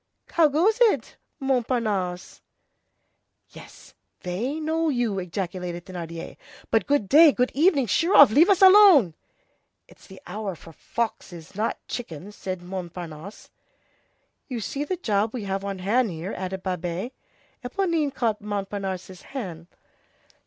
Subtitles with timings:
[0.31, 2.41] How goes it, Montparnasse?"
[3.49, 6.37] "Yes, they know you!" ejaculated Thénardier.
[6.71, 8.31] "But good day, good evening, sheer off!
[8.31, 9.13] leave us alone!"
[9.87, 13.51] "It's the hour for foxes, not for chickens," said Montparnasse.
[14.47, 17.11] "You see the job we have on hand here," added Babet.
[17.63, 19.67] Éponine caught Montparnasse's hand.